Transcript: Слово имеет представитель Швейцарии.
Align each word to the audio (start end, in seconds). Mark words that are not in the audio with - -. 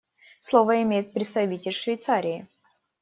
Слово 0.39 0.81
имеет 0.81 1.13
представитель 1.13 1.71
Швейцарии. 1.73 2.47